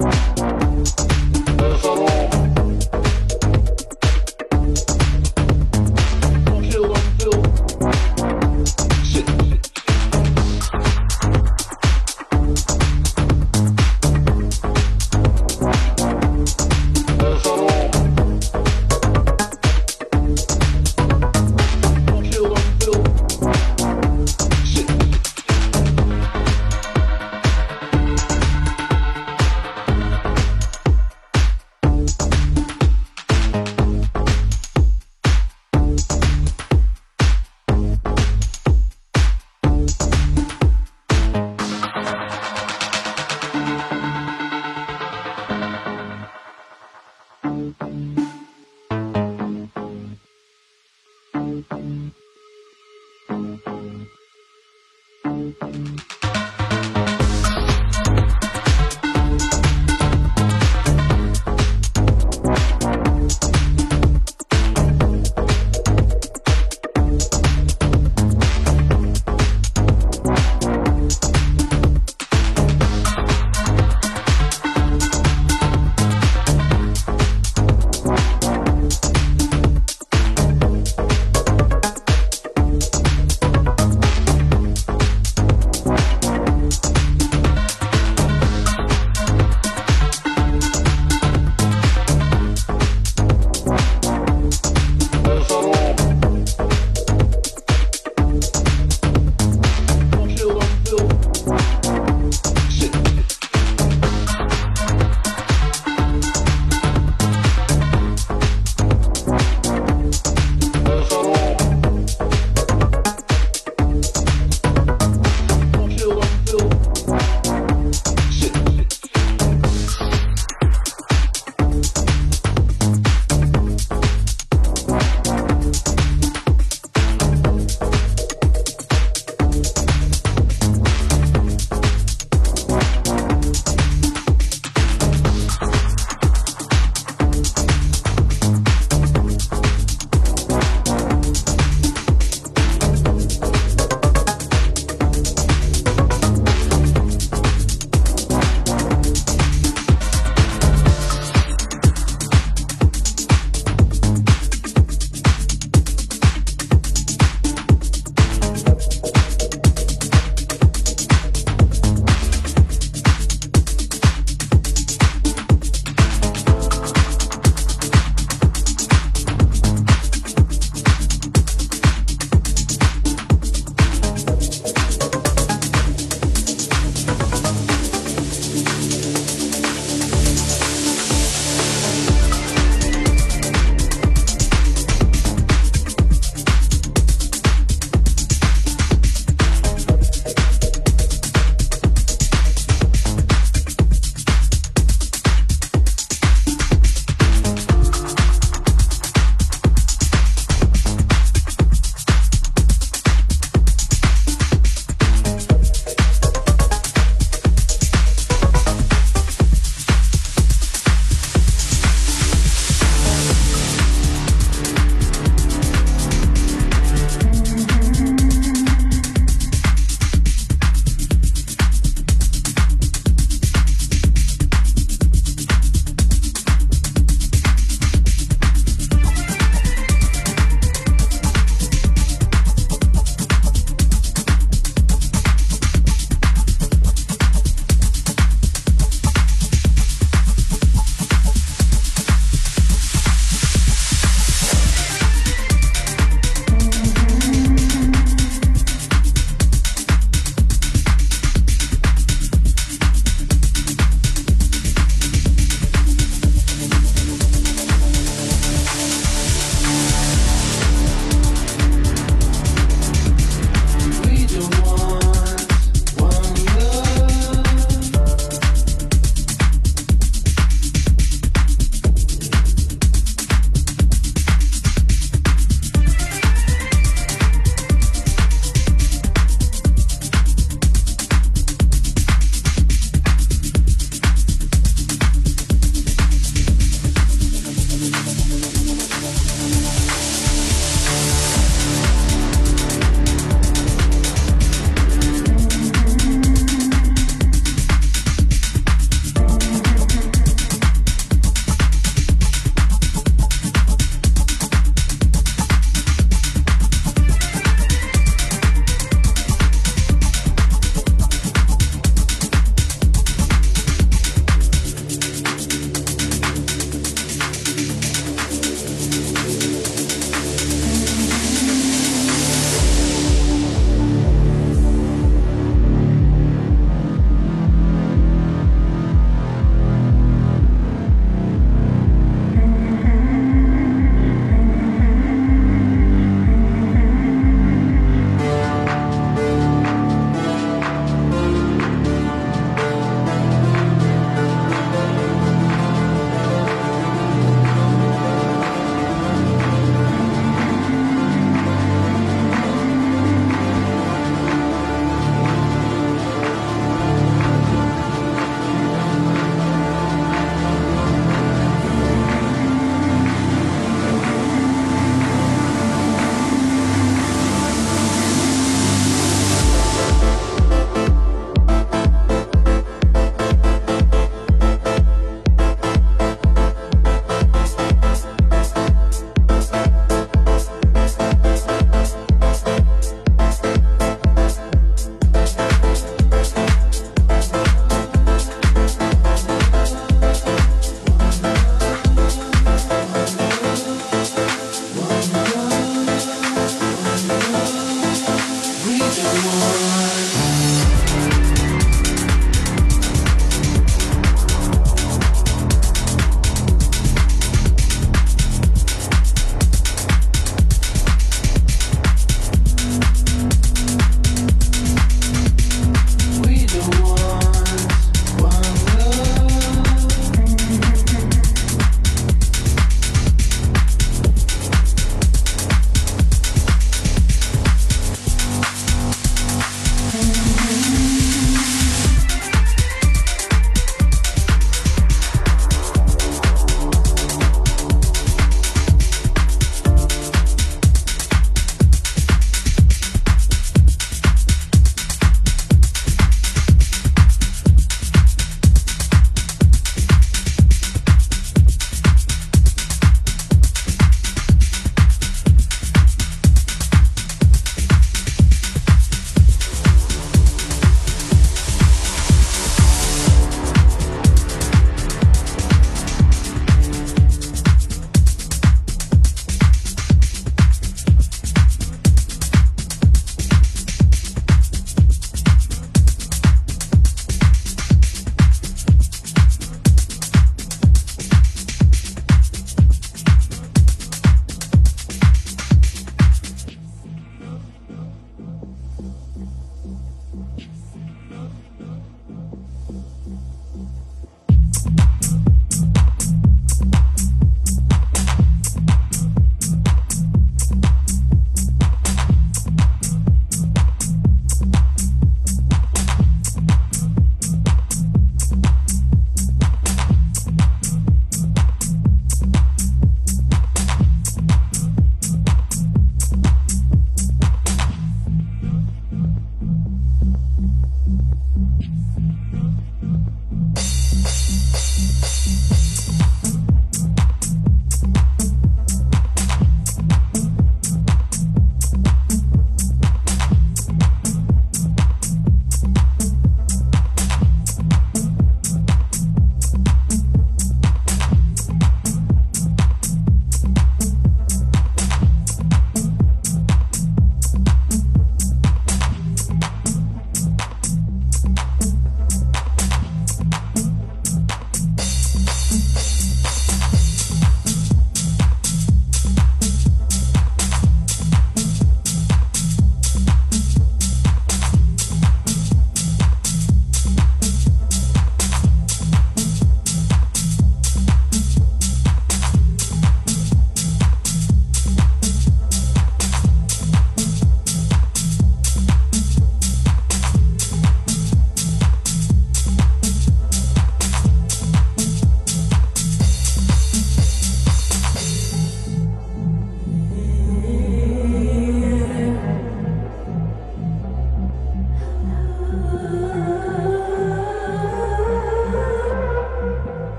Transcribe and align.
Podcast. 0.00 0.29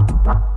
Thank. 0.00 0.49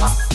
Bye. 0.00 0.29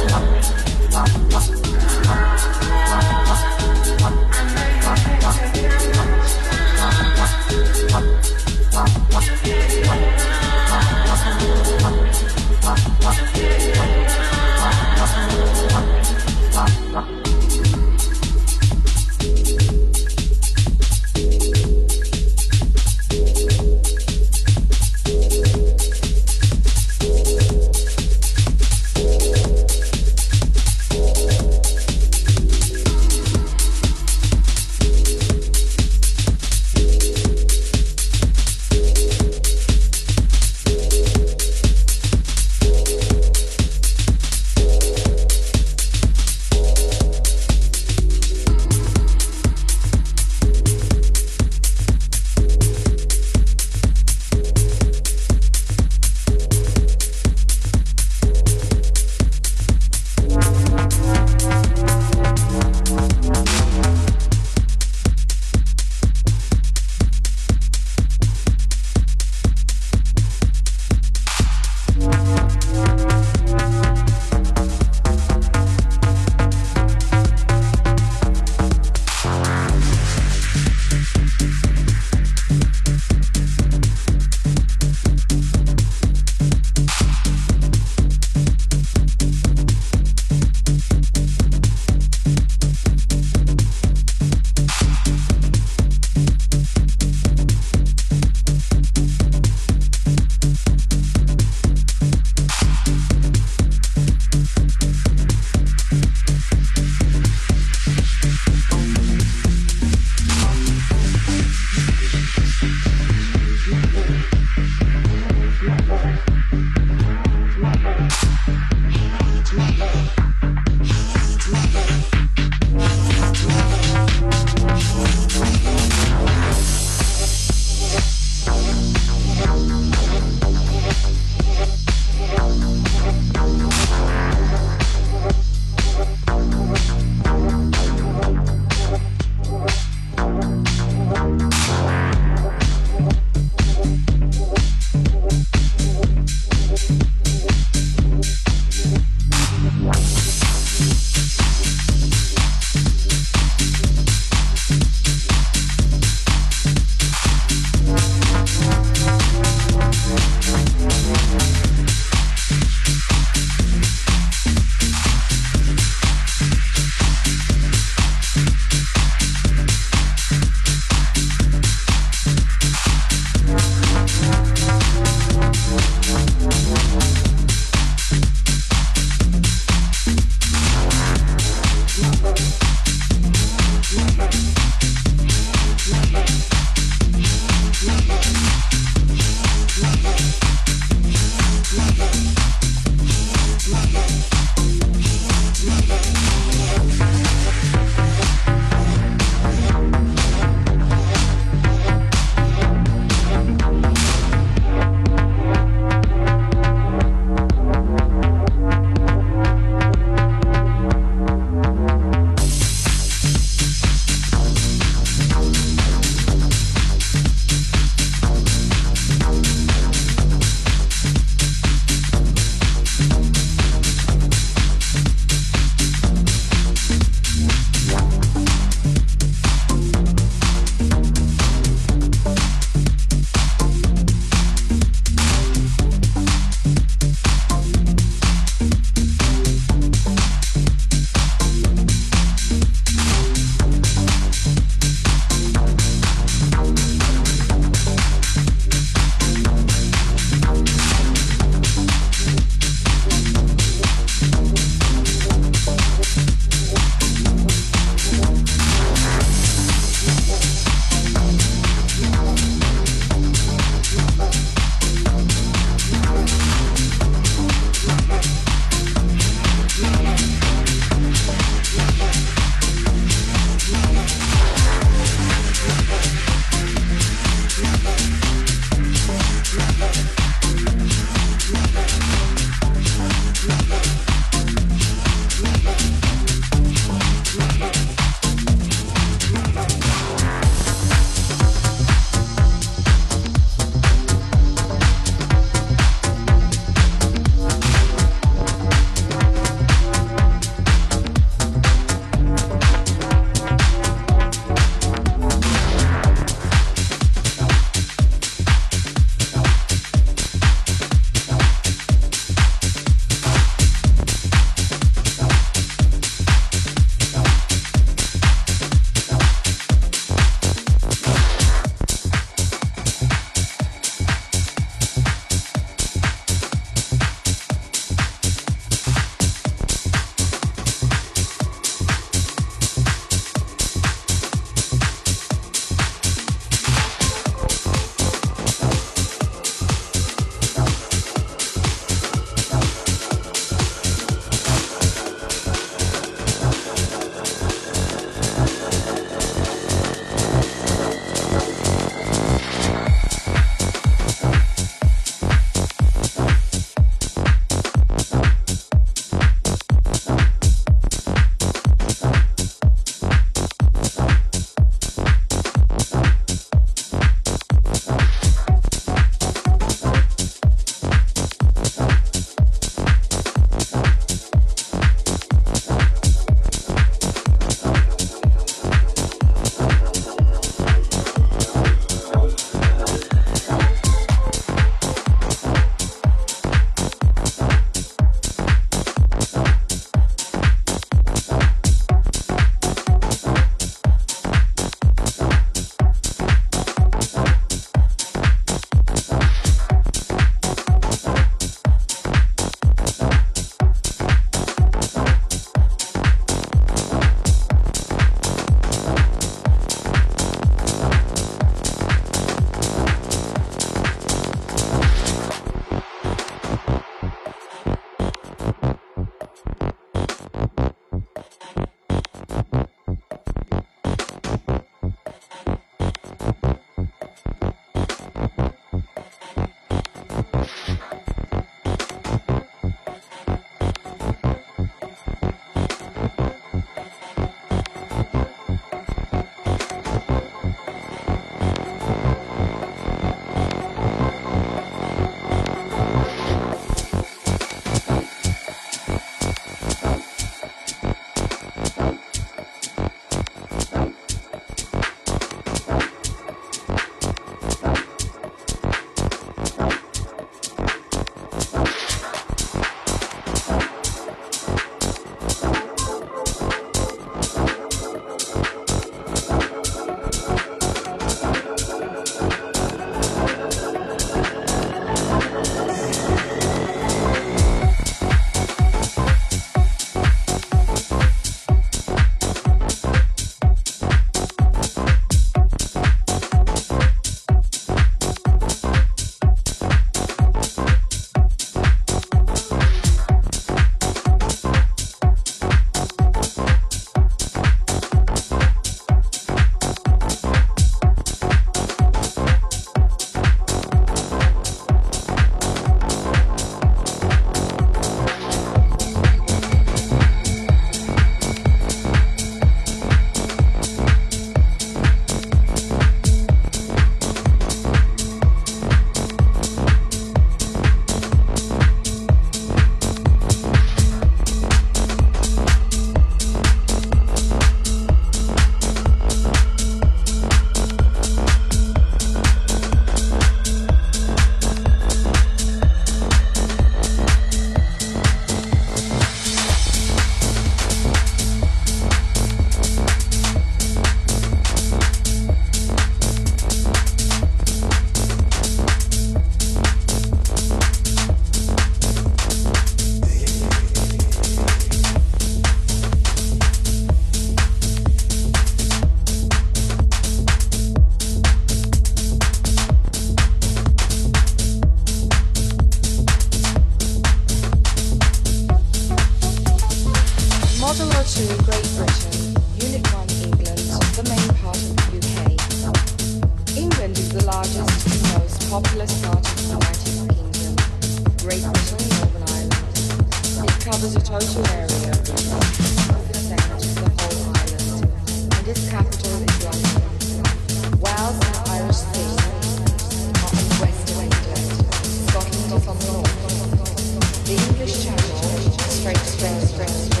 Straight, 598.81 598.97
straight, 598.97 598.97
straight, 598.97 599.69
straight 599.69 600.00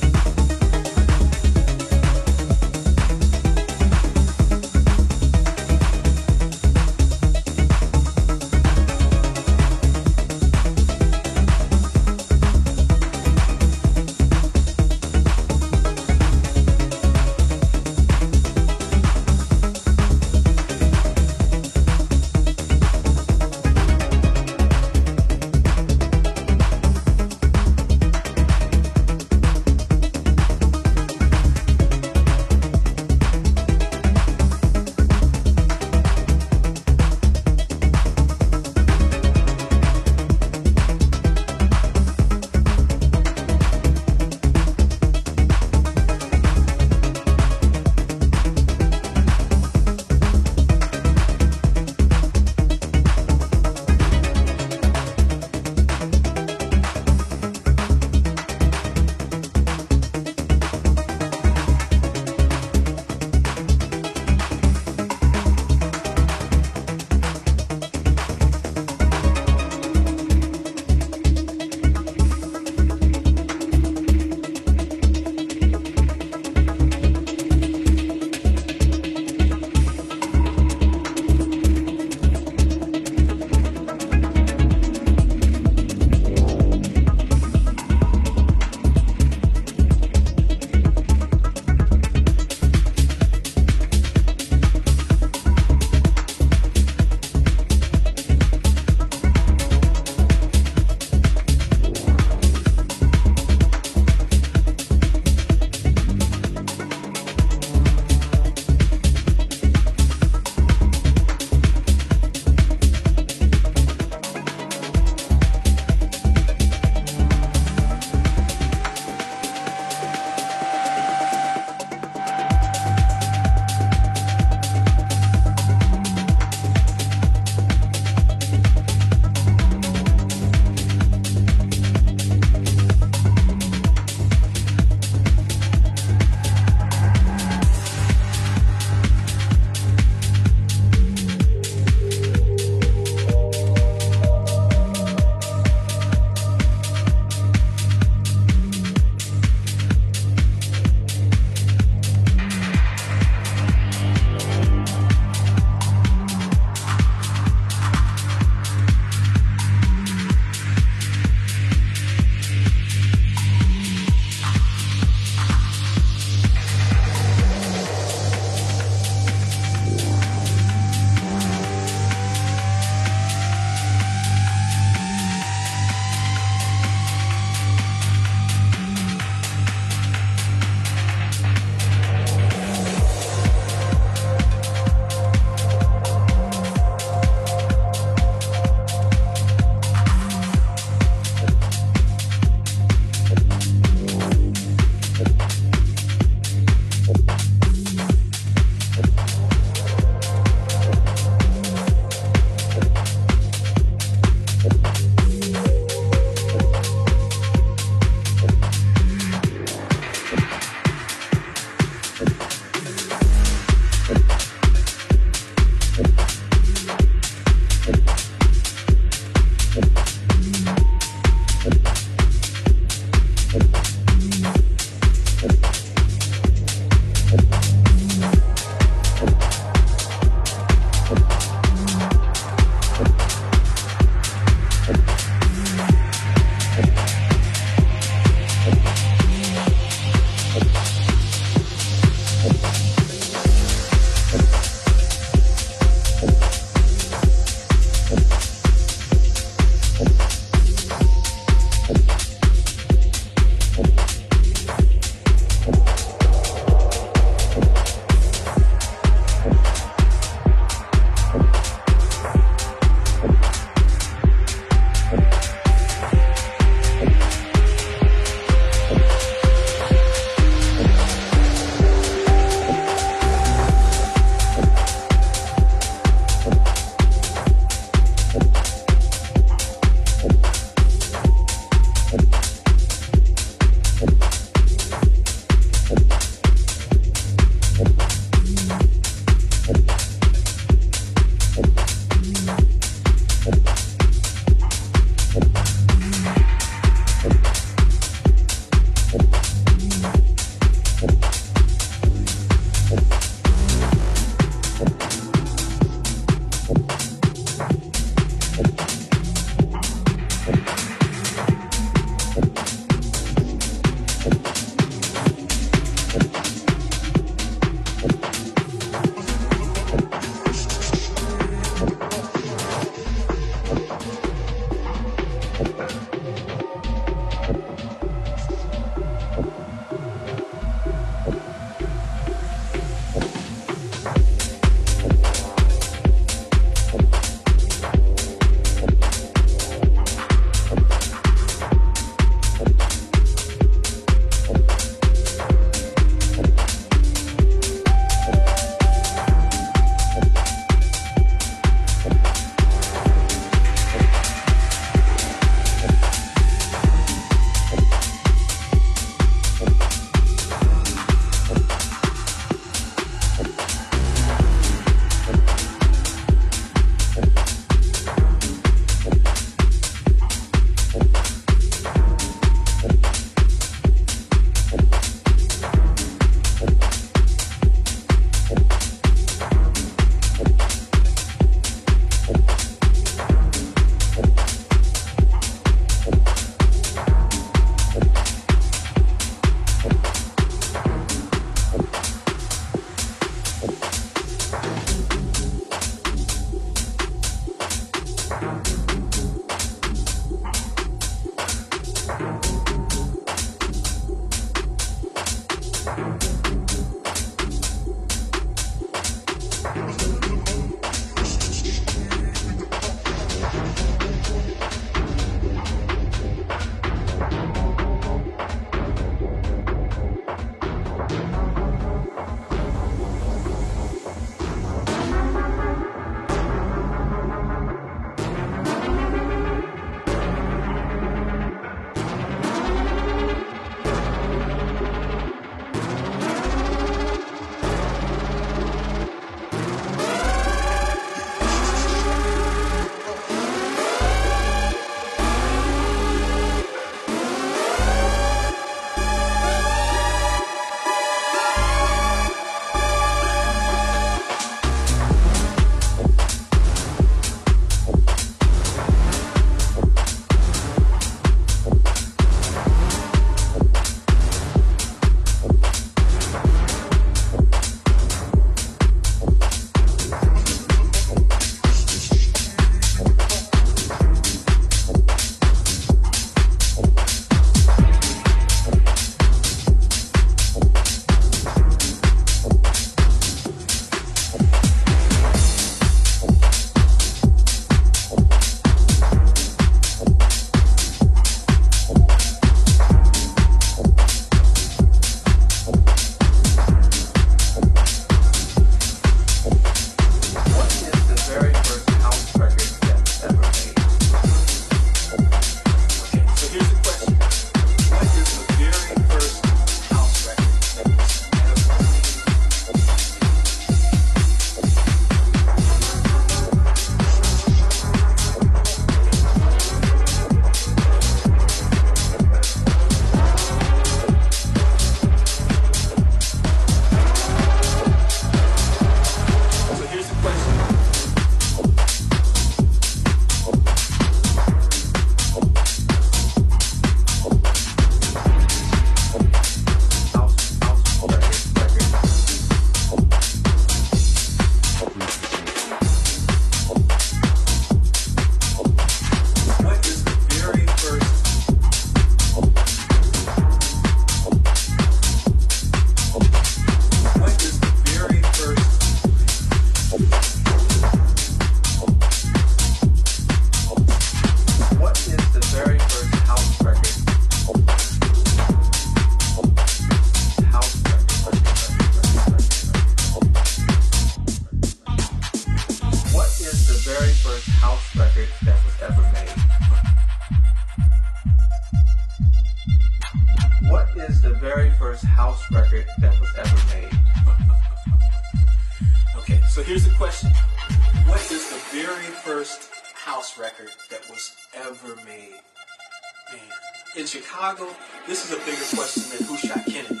in 596.96 597.06
Chicago, 597.06 597.68
this 598.06 598.24
is 598.24 598.32
a 598.32 598.40
bigger 598.44 598.64
question 598.74 599.02
than 599.10 599.26
who 599.26 599.36
shot 599.36 599.64
Kennedy. 599.66 600.00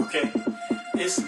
Okay? 0.00 0.30
It's 0.94 1.20